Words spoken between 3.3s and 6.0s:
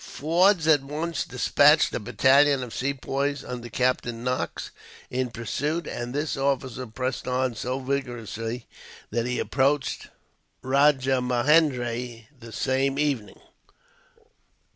under Captain Knox, in pursuit;